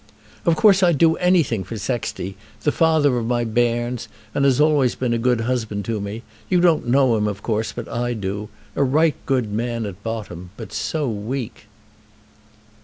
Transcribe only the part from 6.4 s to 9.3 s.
You don't know him, of course, but I do. A right